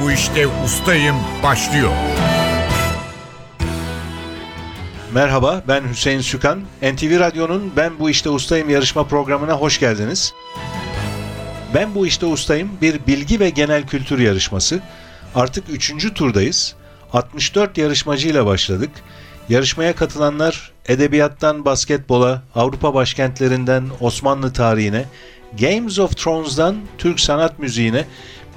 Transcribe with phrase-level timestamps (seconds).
[0.00, 1.90] bu işte ustayım başlıyor.
[5.14, 6.60] Merhaba ben Hüseyin Sükan.
[6.82, 10.34] NTV Radyo'nun Ben Bu İşte Ustayım yarışma programına hoş geldiniz.
[11.74, 14.80] Ben Bu İşte Ustayım bir bilgi ve genel kültür yarışması.
[15.34, 16.14] Artık 3.
[16.14, 16.74] turdayız.
[17.12, 18.90] 64 yarışmacıyla başladık.
[19.48, 25.04] Yarışmaya katılanlar edebiyattan basketbola, Avrupa başkentlerinden Osmanlı tarihine,
[25.60, 28.04] Games of Thrones'dan Türk sanat müziğine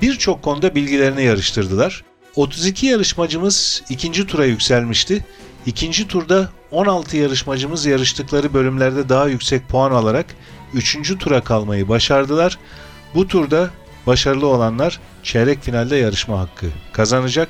[0.04, 2.04] birçok konuda bilgilerini yarıştırdılar.
[2.36, 5.26] 32 yarışmacımız ikinci tura yükselmişti.
[5.66, 10.26] İkinci turda 16 yarışmacımız yarıştıkları bölümlerde daha yüksek puan alarak
[10.74, 11.18] 3.
[11.20, 12.58] tura kalmayı başardılar.
[13.16, 13.70] Bu turda
[14.08, 17.50] başarılı olanlar çeyrek finalde yarışma hakkı kazanacak.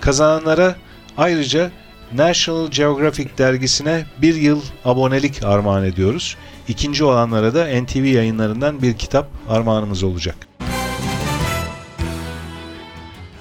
[0.00, 0.76] Kazananlara
[1.16, 1.70] ayrıca
[2.12, 6.36] National Geographic dergisine bir yıl abonelik armağan ediyoruz.
[6.68, 10.36] İkinci olanlara da NTV yayınlarından bir kitap armağanımız olacak.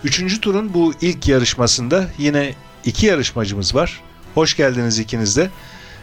[0.04, 2.54] Üçüncü turun bu ilk yarışmasında yine
[2.86, 4.02] iki yarışmacımız var.
[4.34, 5.50] Hoş geldiniz ikiniz de.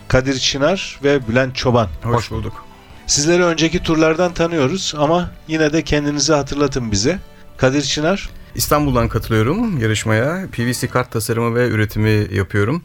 [0.08, 1.88] Kadir Çınar ve Bülent Çoban.
[2.02, 2.64] Hoş bulduk.
[3.06, 7.18] Sizleri önceki turlardan tanıyoruz ama yine de kendinizi hatırlatın bize.
[7.56, 10.46] Kadir Çınar, İstanbul'dan katılıyorum yarışmaya.
[10.52, 12.82] PVC kart tasarımı ve üretimi yapıyorum.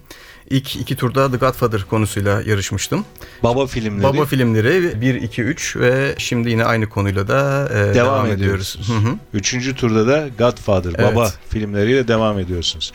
[0.49, 3.05] İlk iki turda The Godfather konusuyla yarışmıştım.
[3.43, 4.03] Baba filmleri.
[4.03, 8.79] Baba filmleri 1, 2, 3 ve şimdi yine aynı konuyla da e, devam, devam ediyoruz.
[8.87, 9.15] hı.
[9.33, 11.15] Üçüncü turda da Godfather, Evet.
[11.15, 12.91] Baba filmleriyle devam ediyorsunuz.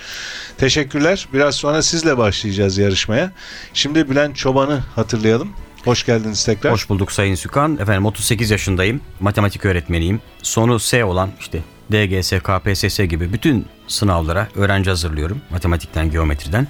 [0.58, 1.28] Teşekkürler.
[1.32, 3.32] Biraz sonra sizle başlayacağız yarışmaya.
[3.74, 5.48] Şimdi Bülent Çoban'ı hatırlayalım.
[5.84, 6.72] Hoş geldiniz tekrar.
[6.72, 7.78] Hoş bulduk Sayın Sükan.
[7.78, 9.00] Efendim 38 yaşındayım.
[9.20, 10.20] Matematik öğretmeniyim.
[10.42, 15.40] Sonu S olan işte DGS, KPSS gibi bütün sınavlara öğrenci hazırlıyorum.
[15.50, 16.68] Matematikten, geometriden.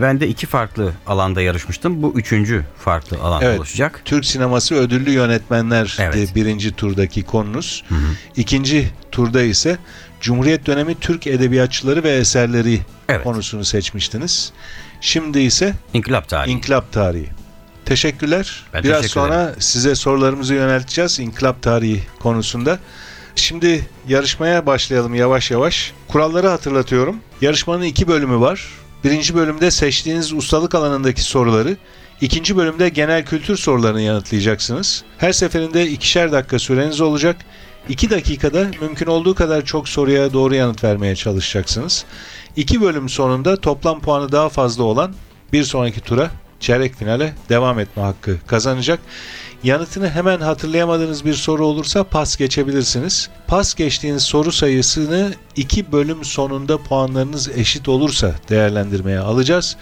[0.00, 2.02] Ben de iki farklı alanda yarışmıştım.
[2.02, 3.58] Bu üçüncü farklı alan Evet.
[3.58, 4.02] oluşacak.
[4.04, 6.34] Türk sineması ödüllü yönetmenler Evet.
[6.34, 7.84] birinci turdaki konunuz.
[8.36, 9.78] İkinci turda ise
[10.20, 13.24] Cumhuriyet dönemi Türk edebiyatçıları ve eserleri Evet.
[13.24, 14.52] konusunu seçmiştiniz.
[15.00, 16.52] Şimdi ise İnkılap tarihi.
[16.52, 17.26] İnkılap tarihi.
[17.84, 18.64] Teşekkürler.
[18.74, 22.78] Ben Biraz teşekkür sonra size sorularımızı yönelteceğiz İnkılap tarihi konusunda.
[23.36, 25.92] Şimdi yarışmaya başlayalım yavaş yavaş.
[26.08, 27.16] Kuralları hatırlatıyorum.
[27.40, 28.68] Yarışmanın iki bölümü var.
[29.04, 31.76] Birinci bölümde seçtiğiniz ustalık alanındaki soruları,
[32.20, 35.04] ikinci bölümde genel kültür sorularını yanıtlayacaksınız.
[35.18, 37.36] Her seferinde ikişer dakika süreniz olacak.
[37.88, 42.04] İki dakikada mümkün olduğu kadar çok soruya doğru yanıt vermeye çalışacaksınız.
[42.56, 45.14] İki bölüm sonunda toplam puanı daha fazla olan
[45.52, 46.30] bir sonraki tura
[46.60, 49.00] çeyrek finale devam etme hakkı kazanacak.
[49.66, 53.30] Yanıtını hemen hatırlayamadığınız bir soru olursa pas geçebilirsiniz.
[53.46, 59.76] Pas geçtiğiniz soru sayısını iki bölüm sonunda puanlarınız eşit olursa değerlendirmeye alacağız.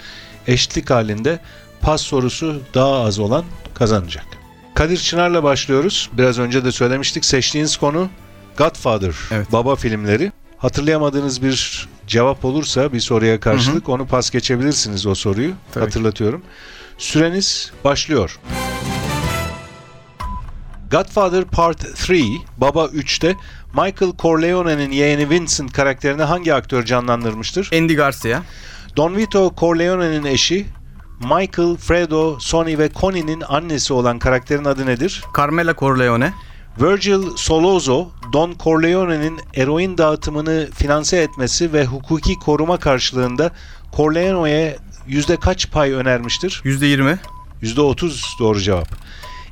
[0.47, 1.39] Eşitlik halinde
[1.81, 4.25] pas sorusu daha az olan kazanacak.
[4.73, 6.09] Kadir Çınar'la başlıyoruz.
[6.13, 7.25] Biraz önce de söylemiştik.
[7.25, 8.09] Seçtiğiniz konu
[8.57, 9.51] Godfather, Evet.
[9.51, 10.31] baba filmleri.
[10.57, 15.51] Hatırlayamadığınız bir cevap olursa bir soruya karşılık onu pas geçebilirsiniz o soruyu.
[15.73, 15.83] Tabii.
[15.85, 16.41] Hatırlatıyorum.
[16.97, 18.39] Süreniz başlıyor.
[20.95, 23.35] Godfather Part 3, Baba 3'te
[23.73, 27.69] Michael Corleone'nin yeğeni Vincent karakterini hangi aktör canlandırmıştır?
[27.73, 28.41] Andy Garcia.
[28.97, 30.65] Don Vito Corleone'nin eşi,
[31.19, 35.23] Michael, Fredo, Sonny ve Connie'nin annesi olan karakterin adı nedir?
[35.37, 36.33] Carmela Corleone.
[36.81, 43.51] Virgil Solozzo, Don Corleone'nin eroin dağıtımını finanse etmesi ve hukuki koruma karşılığında
[43.97, 44.77] Corleone'ye
[45.07, 46.61] yüzde kaç pay önermiştir?
[46.65, 47.17] %20.
[47.61, 48.87] Yüzde otuz doğru cevap.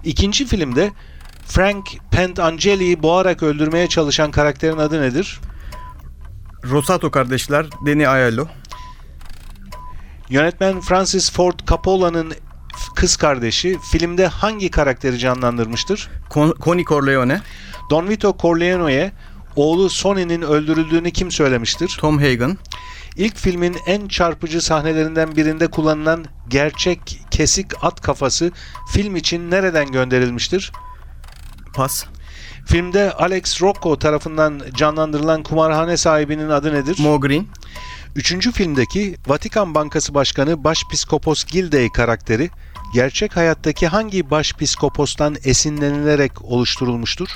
[0.03, 0.91] İkinci filmde
[1.45, 5.39] Frank Pentangeli'yi boğarak öldürmeye çalışan karakterin adı nedir?
[6.63, 7.65] Rosato kardeşler.
[7.85, 8.47] Danny Aiello.
[10.29, 12.33] Yönetmen Francis Ford Coppola'nın
[12.95, 16.09] kız kardeşi filmde hangi karakteri canlandırmıştır?
[16.29, 17.41] Con- Connie Corleone.
[17.89, 19.11] Don Vito Corleone'ye
[19.55, 21.97] oğlu Sonny'nin öldürüldüğünü kim söylemiştir?
[21.99, 22.57] Tom Hagen.
[23.15, 28.51] İlk filmin en çarpıcı sahnelerinden birinde kullanılan gerçek kesik at kafası
[28.91, 30.71] film için nereden gönderilmiştir?
[31.75, 32.05] Pas.
[32.65, 36.99] Filmde Alex Rocco tarafından canlandırılan kumarhane sahibinin adı nedir?
[36.99, 37.47] Mo Green.
[38.15, 42.49] Üçüncü filmdeki Vatikan Bankası Başkanı Başpiskopos Gildey karakteri
[42.93, 47.27] gerçek hayattaki hangi başpiskopostan esinlenilerek oluşturulmuştur?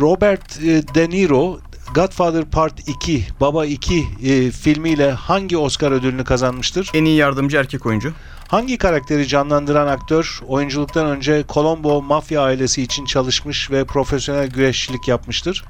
[0.00, 1.60] Robert e, De Niro
[1.94, 6.90] Godfather Part 2, Baba 2 e, filmiyle hangi Oscar ödülünü kazanmıştır?
[6.94, 8.12] En iyi yardımcı erkek oyuncu.
[8.48, 15.64] Hangi karakteri canlandıran aktör oyunculuktan önce Colombo mafya ailesi için çalışmış ve profesyonel güreşçilik yapmıştır?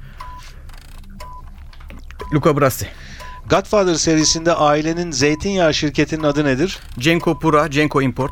[2.33, 2.87] Luca Brasi.
[3.49, 6.79] Godfather serisinde ailenin zeytinyağı şirketinin adı nedir?
[6.99, 8.31] Cenko Pura, Cenko Import.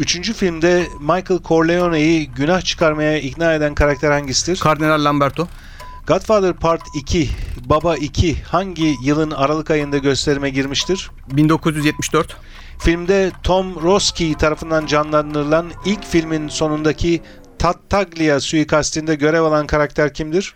[0.00, 4.60] Üçüncü filmde Michael Corleone'yi günah çıkarmaya ikna eden karakter hangisidir?
[4.60, 5.48] Kardinal Lamberto.
[6.06, 7.28] Godfather Part 2,
[7.64, 11.10] Baba 2 hangi yılın Aralık ayında gösterime girmiştir?
[11.32, 12.36] 1974.
[12.78, 17.22] Filmde Tom Roski tarafından canlandırılan ilk filmin sonundaki
[17.58, 20.54] Tattaglia suikastinde görev alan karakter kimdir?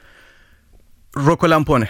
[1.16, 1.88] Rocco Lampone.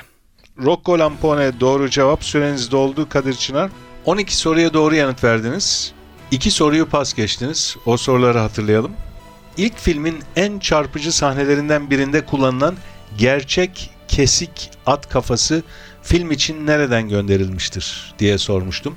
[0.64, 2.24] Rocco Lampone doğru cevap.
[2.24, 3.70] Süreniz doldu Kadir Çınar.
[4.04, 5.92] 12 soruya doğru yanıt verdiniz.
[6.30, 7.76] 2 soruyu pas geçtiniz.
[7.86, 8.92] O soruları hatırlayalım.
[9.56, 12.74] İlk filmin en çarpıcı sahnelerinden birinde kullanılan
[13.18, 15.62] gerçek kesik at kafası
[16.02, 18.96] film için nereden gönderilmiştir diye sormuştum.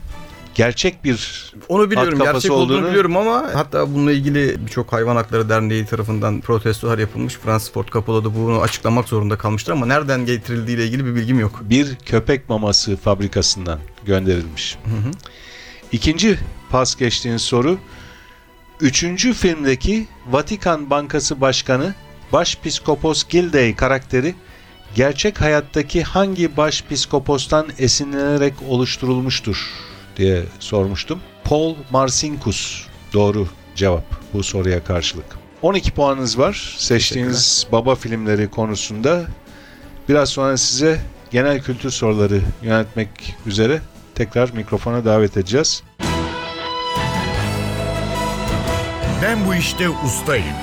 [0.56, 2.22] Gerçek bir Onu biliyorum.
[2.22, 6.98] At Gerçek olduğunu olduğunu- biliyorum ama hatta bununla ilgili birçok hayvan hakları derneği tarafından protestolar
[6.98, 7.36] yapılmış.
[7.36, 11.40] Fransız Ford Coppola da bunu açıklamak zorunda kalmıştır ama nereden getirildiği ile ilgili bir bilgim
[11.40, 11.60] yok.
[11.64, 14.78] bir köpek maması fabrikasından gönderilmiş.
[15.92, 16.40] İkinci
[16.70, 17.78] pas geçtiğiniz soru.
[18.82, 21.96] Üçüncü filmdeki Vatikan Bankası Başkanı
[22.34, 24.36] Başpiskopos Gildey karakteri
[24.96, 29.70] gerçek hayattaki hangi başpiskopostan esinlenerek oluşturulmuştur
[30.18, 31.20] diye sormuştum.
[31.44, 34.04] Paul Marcinkus doğru cevap
[34.34, 35.26] bu soruya karşılık.
[35.62, 39.26] 12 puanınız var seçtiğiniz baba filmleri konusunda.
[40.10, 43.82] Biraz sonra size genel kültür soruları yönetmek üzere
[44.16, 45.84] tekrar mikrofona davet edeceğiz.
[49.24, 50.56] Ben bu işte ustayım.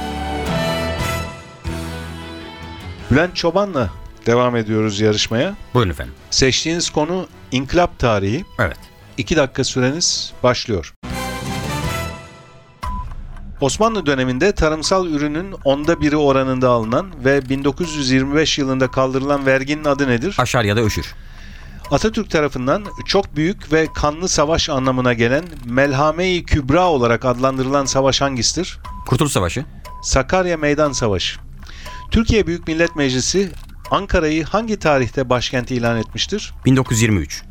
[3.10, 3.90] Bülent Çoban'la
[4.26, 5.54] devam ediyoruz yarışmaya.
[5.74, 6.14] Buyurun efendim.
[6.30, 8.44] Seçtiğiniz konu inkılap tarihi.
[8.58, 8.78] Evet.
[9.18, 10.94] 2 dakika süreniz başlıyor.
[13.60, 20.36] Osmanlı döneminde tarımsal ürünün onda biri oranında alınan ve 1925 yılında kaldırılan verginin adı nedir?
[20.38, 21.14] Aşar ya da öşür.
[21.90, 28.78] Atatürk tarafından çok büyük ve kanlı savaş anlamına gelen Melhame-i Kübra olarak adlandırılan savaş hangisidir?
[29.06, 29.64] Kurtuluş Savaşı.
[30.02, 31.40] Sakarya Meydan Savaşı.
[32.10, 33.50] Türkiye Büyük Millet Meclisi
[33.90, 36.54] Ankara'yı hangi tarihte başkent ilan etmiştir?
[36.64, 37.42] 1923.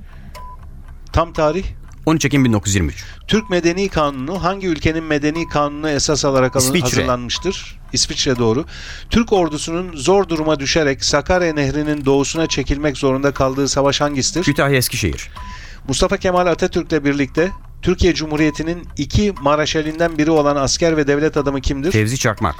[1.18, 1.66] Tam tarih
[2.06, 3.06] 13 Ekim 1923.
[3.28, 6.82] Türk Medeni Kanunu hangi ülkenin medeni kanunu esas alarak İsviçre.
[6.82, 7.80] hazırlanmıştır?
[7.94, 8.66] İsviçre doğru.
[9.10, 14.44] Türk ordusunun zor duruma düşerek Sakarya Nehri'nin doğusuna çekilmek zorunda kaldığı savaş hangisidir?
[14.44, 15.30] Kütahya Eskişehir.
[15.88, 21.92] Mustafa Kemal Atatürk'le birlikte Türkiye Cumhuriyeti'nin iki Maraşalinden biri olan asker ve devlet adamı kimdir?
[21.92, 22.56] Fevzi Çakmak.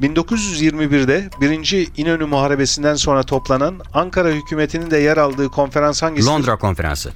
[0.00, 1.88] 1921'de 1.
[1.96, 6.32] İnönü Muharebesi'nden sonra toplanan Ankara hükümetinin de yer aldığı konferans hangisidir?
[6.32, 7.12] Londra Konferansı.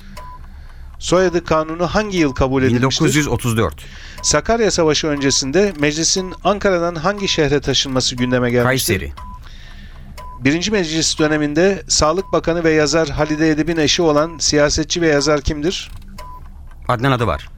[0.99, 3.05] Soyadı kanunu hangi yıl kabul edilmiştir?
[3.05, 3.75] 1934.
[4.23, 8.99] Sakarya Savaşı öncesinde meclisin Ankara'dan hangi şehre taşınması gündeme gelmiştir?
[8.99, 9.13] Kayseri.
[10.41, 15.91] Birinci meclis döneminde Sağlık Bakanı ve yazar Halide Edip'in eşi olan siyasetçi ve yazar kimdir?
[16.89, 17.49] Adnan adı var.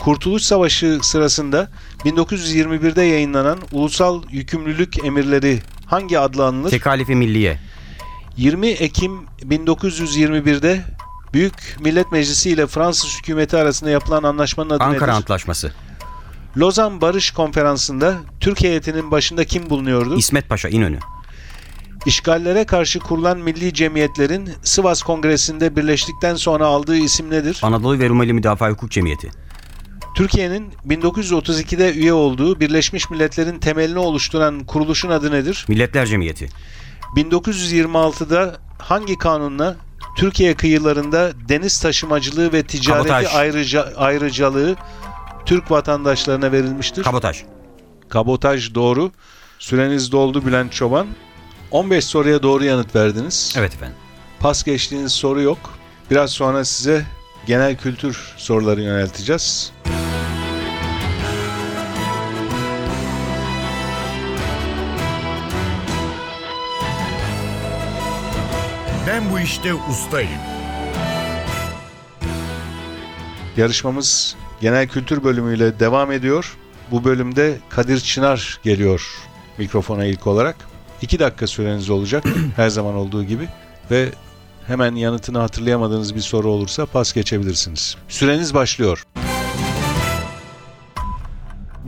[0.00, 1.70] Kurtuluş Savaşı sırasında
[2.04, 6.70] 1921'de yayınlanan Ulusal Yükümlülük Emirleri hangi adla anılır?
[6.70, 7.58] Tekalifi Milliye.
[8.36, 10.84] 20 Ekim 1921'de
[11.36, 15.16] Büyük Millet Meclisi ile Fransız hükümeti arasında yapılan anlaşmanın adı Ankara nedir?
[15.16, 15.72] Antlaşması.
[16.56, 20.16] Lozan Barış Konferansı'nda Türk heyetinin başında kim bulunuyordu?
[20.16, 20.98] İsmet Paşa İnönü.
[22.06, 27.58] İşgallere karşı kurulan milli cemiyetlerin Sivas Kongresi'nde birleştikten sonra aldığı isim nedir?
[27.62, 29.30] Anadolu ve Rumeli Müdafaa Hukuk Cemiyeti.
[30.16, 35.64] Türkiye'nin 1932'de üye olduğu Birleşmiş Milletler'in temelini oluşturan kuruluşun adı nedir?
[35.68, 36.48] Milletler Cemiyeti.
[37.16, 39.76] 1926'da hangi kanunla
[40.16, 43.34] Türkiye kıyılarında deniz taşımacılığı ve ticareti Kabotaj.
[43.34, 44.76] ayrıca, ayrıcalığı
[45.46, 47.02] Türk vatandaşlarına verilmiştir?
[47.02, 47.42] Kabotaj.
[48.08, 49.10] Kabotaj doğru.
[49.58, 51.06] Süreniz doldu Bülent Çoban.
[51.70, 53.54] 15 soruya doğru yanıt verdiniz.
[53.58, 53.96] Evet efendim.
[54.40, 55.58] Pas geçtiğiniz soru yok.
[56.10, 57.04] Biraz sonra size
[57.46, 59.72] genel kültür soruları yönelteceğiz.
[69.16, 70.40] Ben bu işte ustayım.
[73.56, 76.56] Yarışmamız genel kültür bölümüyle devam ediyor.
[76.90, 79.08] Bu bölümde Kadir Çınar geliyor
[79.58, 80.56] mikrofona ilk olarak.
[81.02, 82.24] 2 dakika süreniz olacak
[82.56, 83.48] her zaman olduğu gibi
[83.90, 84.08] ve
[84.66, 87.96] hemen yanıtını hatırlayamadığınız bir soru olursa pas geçebilirsiniz.
[88.08, 89.02] Süreniz başlıyor.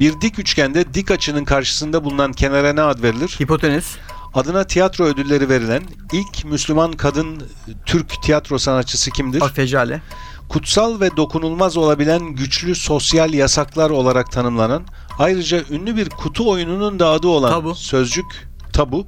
[0.01, 3.37] Bir dik üçgende dik açının karşısında bulunan kenara ne ad verilir?
[3.41, 3.97] Hipotenüs.
[4.39, 7.43] Adına tiyatro ödülleri verilen ilk Müslüman kadın
[7.87, 9.43] Türk tiyatro sanatçısı kimdir?
[9.43, 10.03] Afecale.
[10.49, 14.83] kutsal ve dokunulmaz olabilen güçlü sosyal yasaklar olarak tanımlanan,
[15.19, 17.75] ayrıca ünlü bir kutu oyununun da adı olan Tabu.
[17.75, 19.07] sözcük tabu.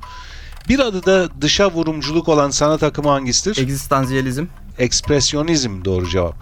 [0.68, 3.62] Bir adı da dışa vurumculuk olan sanat akımı hangisidir?
[3.62, 4.46] Egzistansiyelizm.
[4.78, 6.36] Ekspresyonizm doğru cevap.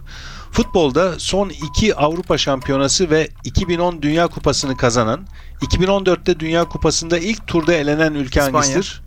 [0.52, 5.26] Futbolda son iki Avrupa Şampiyonası ve 2010 Dünya Kupası'nı kazanan,
[5.62, 8.52] 2014'te Dünya Kupası'nda ilk turda elenen ülke İspanya.
[8.52, 9.02] hangisidir?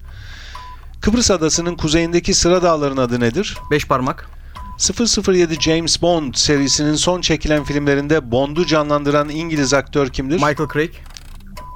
[1.02, 3.58] Kıbrıs adasının kuzeyindeki Sıra Dağların adı nedir?
[3.72, 4.30] Beş parmak.
[5.28, 10.36] 007 James Bond serisinin son çekilen filmlerinde Bond'u canlandıran İngiliz aktör kimdir?
[10.36, 10.92] Michael Craig.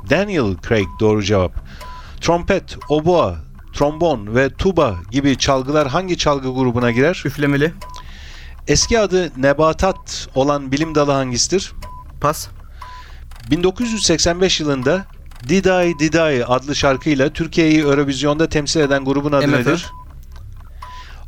[0.09, 1.51] Daniel Craig doğru cevap.
[2.21, 3.35] Trompet, oboa,
[3.73, 7.23] trombon ve tuba gibi çalgılar hangi çalgı grubuna girer?
[7.25, 7.73] Üflemeli.
[8.67, 11.71] Eski adı nebatat olan bilim dalı hangisidir?
[12.21, 12.47] Pas.
[13.51, 15.05] 1985 yılında
[15.47, 19.59] Diday Diday adlı şarkıyla Türkiye'yi Eurovizyon'da temsil eden grubun adı MFÖ.
[19.59, 19.91] nedir?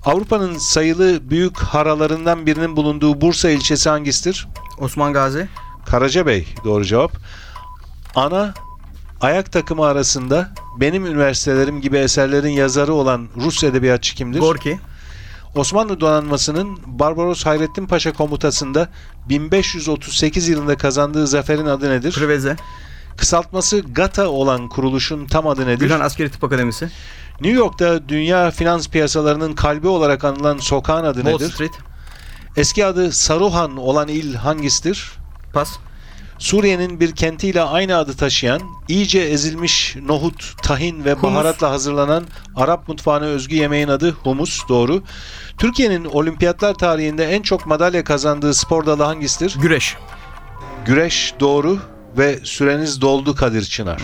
[0.05, 4.47] Avrupa'nın sayılı büyük haralarından birinin bulunduğu Bursa ilçesi hangisidir?
[4.77, 5.47] Osman Gazi.
[5.85, 7.11] Karacabey doğru cevap.
[8.15, 8.53] Ana
[9.21, 14.39] ayak takımı arasında benim üniversitelerim gibi eserlerin yazarı olan Rus edebiyatçı kimdir?
[14.39, 14.79] Gorki.
[15.55, 18.89] Osmanlı donanmasının Barbaros Hayrettin Paşa komutasında
[19.29, 22.11] 1538 yılında kazandığı zaferin adı nedir?
[22.13, 22.55] Priveze.
[23.17, 25.79] Kısaltması GATA olan kuruluşun tam adı nedir?
[25.79, 26.89] Gülhan Askeri Tıp Akademisi.
[27.41, 31.51] New York'ta dünya finans piyasalarının kalbi olarak anılan sokağın adı Wall nedir?
[31.53, 31.71] Street.
[32.57, 35.11] Eski adı Saruhan olan il hangisidir?
[35.53, 35.77] Pas.
[36.39, 42.23] Suriye'nin bir kentiyle aynı adı taşıyan, iyice ezilmiş nohut, tahin ve baharatla hazırlanan
[42.55, 45.03] Arap mutfağına özgü yemeğin adı humus, doğru.
[45.57, 49.55] Türkiye'nin olimpiyatlar tarihinde en çok madalya kazandığı spor dalı hangisidir?
[49.61, 49.95] Güreş.
[50.85, 51.79] Güreş, doğru
[52.17, 54.01] ve süreniz doldu Kadir Çınar.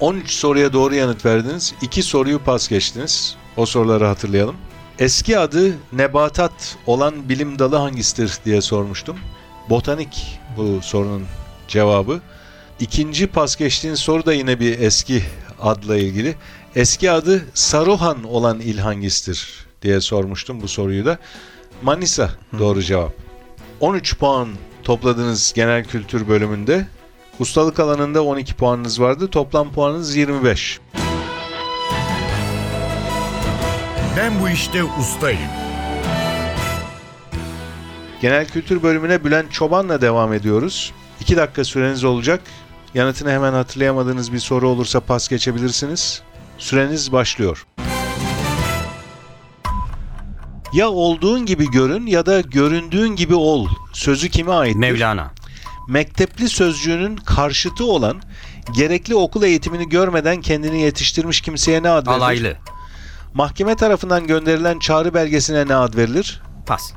[0.00, 1.74] 13 soruya doğru yanıt verdiniz.
[1.82, 3.36] 2 soruyu pas geçtiniz.
[3.56, 4.56] O soruları hatırlayalım.
[4.98, 9.16] Eski adı nebatat olan bilim dalı hangisidir diye sormuştum.
[9.70, 11.22] Botanik bu sorunun
[11.70, 12.20] cevabı.
[12.80, 15.22] İkinci pas geçtiğin soru da yine bir eski
[15.60, 16.34] adla ilgili.
[16.76, 21.18] Eski adı Saruhan olan il hangisidir diye sormuştum bu soruyu da.
[21.82, 23.12] Manisa doğru cevap.
[23.80, 24.48] 13 puan
[24.84, 26.86] topladınız genel kültür bölümünde.
[27.38, 29.28] Ustalık alanında 12 puanınız vardı.
[29.28, 30.80] Toplam puanınız 25.
[34.16, 35.50] Ben bu işte ustayım.
[38.22, 40.92] Genel kültür bölümüne Bülent Çoban'la devam ediyoruz.
[41.30, 42.40] 2 dakika süreniz olacak.
[42.94, 46.22] Yanıtını hemen hatırlayamadığınız bir soru olursa pas geçebilirsiniz.
[46.58, 47.66] Süreniz başlıyor.
[50.72, 53.68] Ya olduğun gibi görün ya da göründüğün gibi ol.
[53.92, 54.78] Sözü kime aittir?
[54.78, 55.30] Mevlana.
[55.88, 58.22] mektepli sözcüğünün karşıtı olan
[58.74, 62.20] gerekli okul eğitimini görmeden kendini yetiştirmiş kimseye ne ad verilir?
[62.20, 62.56] Alaylı.
[63.34, 66.42] Mahkeme tarafından gönderilen çağrı belgesine ne ad verilir?
[66.66, 66.92] Pas.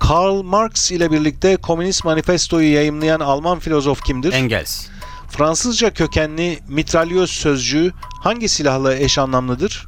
[0.00, 4.32] Karl Marx ile birlikte Komünist Manifesto'yu yayımlayan Alman filozof kimdir?
[4.32, 4.86] Engels.
[5.28, 9.86] Fransızca kökenli mitralyöz sözcüğü hangi silahla eş anlamlıdır?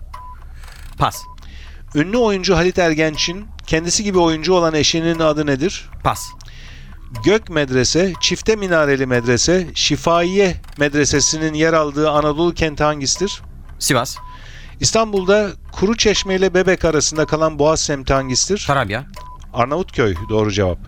[0.99, 1.23] Pas.
[1.95, 5.91] Ünlü oyuncu Halit Ergenç'in kendisi gibi oyuncu olan eşinin adı nedir?
[6.05, 6.27] Pas.
[7.25, 13.43] Gök Medrese, Çifte Minareli Medrese, Şifaiye Medresesi'nin yer aldığı Anadolu kenti hangisidir?
[13.79, 14.17] Sivas.
[14.81, 18.65] İstanbul'da Kuruçeşme ile Bebek arasında kalan Boğaz semti hangisidir?
[18.67, 19.07] Tarabya.
[19.57, 20.79] Arnavutköy doğru cevap.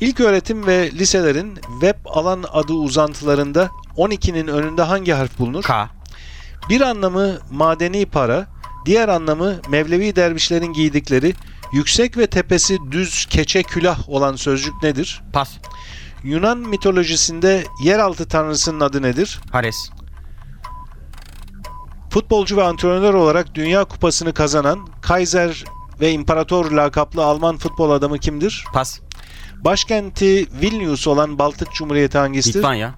[0.00, 5.62] İlk öğretim ve liselerin web alan adı uzantılarında 12'nin önünde hangi harf bulunur?
[5.62, 5.90] K.
[6.68, 8.46] Bir anlamı madeni para,
[8.86, 11.34] diğer anlamı Mevlevi dervişlerin giydikleri
[11.72, 15.22] yüksek ve tepesi düz keçe külah olan sözcük nedir?
[15.32, 15.50] Pas.
[16.24, 19.40] Yunan mitolojisinde yeraltı tanrısının adı nedir?
[19.52, 19.90] Hares.
[22.10, 25.64] Futbolcu ve antrenör olarak Dünya Kupası'nı kazanan Kaiser
[26.02, 28.64] ve İmparator lakaplı Alman futbol adamı kimdir?
[28.72, 29.00] Pas.
[29.64, 32.58] Başkenti Vilnius olan Baltık Cumhuriyeti hangisidir?
[32.58, 32.94] Litvanya.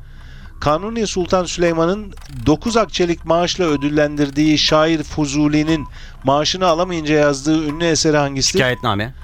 [0.61, 2.15] Kanuni Sultan Süleyman'ın
[2.47, 5.87] 9 akçelik maaşla ödüllendirdiği şair Fuzuli'nin
[6.25, 8.59] maaşını alamayınca yazdığı ünlü eseri hangisidir?
[8.59, 9.15] Şikayetname.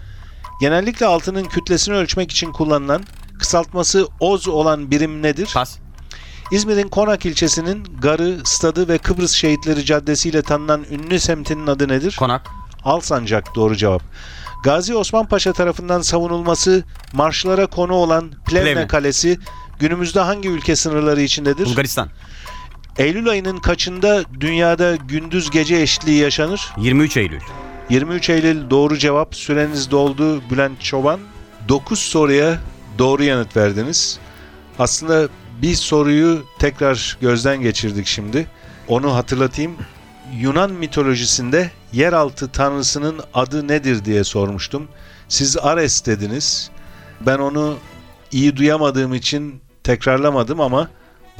[0.61, 3.03] Genellikle altının kütlesini ölçmek için kullanılan
[3.39, 5.51] kısaltması oz olan birim nedir?
[5.55, 5.79] Pas.
[6.53, 12.17] İzmir'in Konak ilçesinin Garı, Stadı ve Kıbrıs Şehitleri Caddesi ile tanınan ünlü semtinin adı nedir?
[12.19, 12.60] Konak.
[12.85, 14.03] Alsancak doğru cevap.
[14.65, 18.87] Gazi Osman Paşa tarafından savunulması marşlara konu olan Plevne, Plevne.
[18.87, 19.39] Kalesi
[19.79, 21.67] günümüzde hangi ülke sınırları içindedir?
[21.67, 22.09] Bulgaristan.
[22.99, 26.73] Eylül ayının kaçında dünyada gündüz gece eşitliği yaşanır?
[26.77, 27.41] 23 Eylül.
[27.91, 29.35] 23 Eylül doğru cevap.
[29.35, 31.21] Süreniz doldu Bülent Çoban.
[31.69, 32.59] 9 soruya
[32.99, 34.19] doğru yanıt verdiniz.
[34.79, 35.29] Aslında
[35.63, 38.47] bir soruyu tekrar gözden geçirdik şimdi.
[38.89, 39.77] Onu hatırlatayım.
[40.41, 44.89] Yunan mitolojisinde yeraltı tanrısının adı nedir diye sormuştum.
[45.29, 46.71] Siz Ares dediniz.
[47.21, 47.77] Ben onu
[48.33, 50.89] iyi duyamadığım için tekrarlamadım ama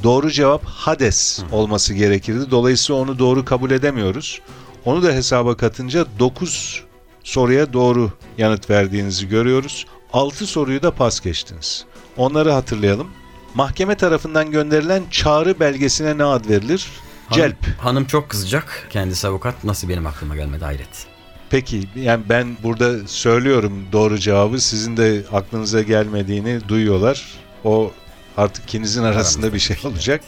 [0.03, 2.51] doğru cevap Hades olması gerekirdi.
[2.51, 4.41] Dolayısıyla onu doğru kabul edemiyoruz.
[4.85, 6.85] Onu da hesaba katınca 9
[7.25, 9.87] soruya doğru yanıt verdiğinizi görüyoruz.
[10.13, 11.85] 6 soruyu da pas geçtiniz.
[12.17, 13.11] Onları hatırlayalım.
[13.55, 16.87] Mahkeme tarafından gönderilen çağrı belgesine ne ad verilir?
[17.35, 17.57] Celp.
[17.79, 18.87] Hanım çok kızacak.
[18.91, 19.65] Kendisi avukat.
[19.65, 21.07] Nasıl benim aklıma gelmedi hayret.
[21.51, 27.25] Peki yani ben burada söylüyorum doğru cevabı sizin de aklınıza gelmediğini duyuyorlar.
[27.65, 27.93] O
[28.37, 30.21] artık ikinizin arasında bir şey olacak.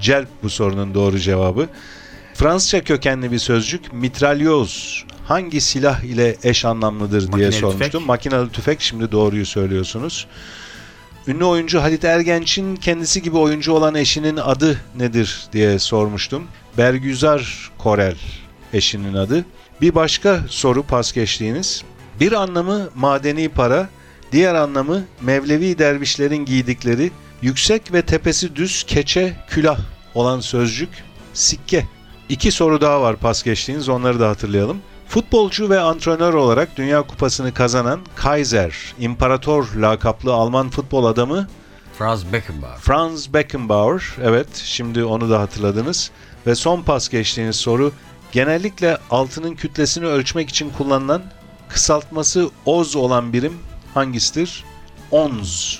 [0.00, 1.68] Celp bu sorunun doğru cevabı.
[2.34, 7.86] Fransızca kökenli bir sözcük mitralyoz hangi silah ile eş anlamlıdır diye Makineli sormuştum.
[7.90, 8.06] tüfek.
[8.06, 10.26] Makinalı tüfek şimdi doğruyu söylüyorsunuz.
[11.28, 16.44] Ünlü oyuncu Halit Ergenç'in kendisi gibi oyuncu olan eşinin adı nedir diye sormuştum.
[16.78, 18.16] Bergüzar Korel
[18.72, 19.44] eşinin adı.
[19.80, 21.82] Bir başka soru pas geçtiğiniz.
[22.20, 23.88] Bir anlamı madeni para,
[24.32, 27.10] diğer anlamı Mevlevi dervişlerin giydikleri
[27.42, 29.78] yüksek ve tepesi düz keçe külah
[30.14, 30.88] olan sözcük
[31.32, 31.86] sikke.
[32.28, 34.78] İki soru daha var pas geçtiğiniz onları da hatırlayalım.
[35.08, 41.48] Futbolcu ve antrenör olarak Dünya Kupası'nı kazanan Kaiser, İmparator lakaplı Alman futbol adamı
[41.98, 42.76] Franz Beckenbauer.
[42.76, 44.02] Franz Beckenbauer.
[44.22, 46.10] Evet, şimdi onu da hatırladınız.
[46.46, 47.92] Ve son pas geçtiğiniz soru
[48.32, 51.22] genellikle altının kütlesini ölçmek için kullanılan
[51.68, 53.58] kısaltması oz olan birim
[53.94, 54.64] hangisidir?
[55.10, 55.78] Ons.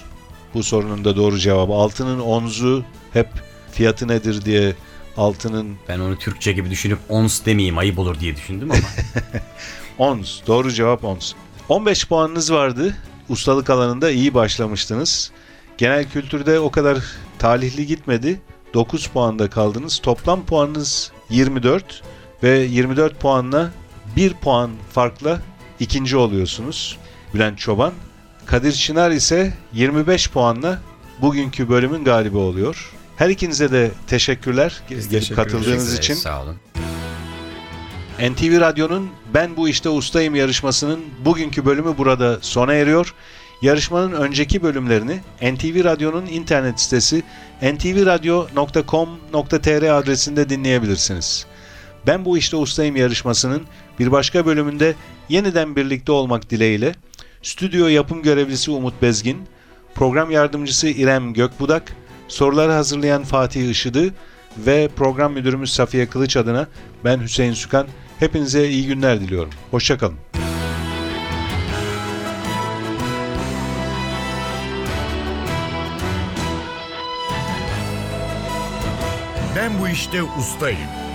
[0.55, 1.73] Bu sorunun da doğru cevabı.
[1.73, 3.29] Altının onzu hep
[3.73, 4.75] fiyatı nedir diye
[5.17, 8.81] altının Ben onu Türkçe gibi düşünüp ons demeyeyim ayıp olur diye düşündüm ama.
[10.11, 10.41] Ons.
[10.47, 11.33] Doğru cevap ons.
[11.69, 12.97] 15 puanınız vardı.
[13.29, 15.31] Ustalık alanında iyi başlamıştınız.
[15.79, 16.99] Genel kültürde o kadar
[17.39, 18.41] talihli gitmedi.
[18.75, 19.99] 9 puanda kaldınız.
[19.99, 22.03] Toplam puanınız 24
[22.43, 23.71] ve 24 puanla
[24.17, 25.41] 1 puan farkla
[25.81, 26.99] ikinci oluyorsunuz.
[27.35, 27.93] Bülent Çoban.
[28.47, 30.81] Kadir Çınar ise 25 puanla
[31.21, 32.93] bugünkü bölümün galibi oluyor.
[33.17, 36.15] Her ikinize de teşekkürler gelip teşekkür katıldığınız için.
[36.15, 36.57] Sağ olun.
[38.21, 43.15] NTV Radyo'nun Ben Bu İşte Ustayım yarışmasının bugünkü bölümü burada sona eriyor.
[43.63, 47.23] Yarışmanın önceki bölümlerini NTV Radyo'nun internet sitesi
[47.63, 51.47] ntvradio.com.tr adresinde dinleyebilirsiniz.
[52.07, 53.63] Ben Bu İşte Ustayım yarışmasının
[53.99, 54.95] bir başka bölümünde
[55.29, 56.95] yeniden birlikte olmak dileğiyle
[57.43, 59.39] stüdyo yapım görevlisi Umut Bezgin,
[59.95, 61.97] program yardımcısı İrem Gökbudak,
[62.29, 64.15] soruları hazırlayan Fatih Işıdı
[64.59, 66.67] ve program müdürümüz Safiye Kılıç adına
[67.05, 67.87] ben Hüseyin Sükan.
[68.19, 69.51] Hepinize iyi günler diliyorum.
[69.71, 70.17] Hoşçakalın.
[79.57, 81.06] Ben bu işte ustayım.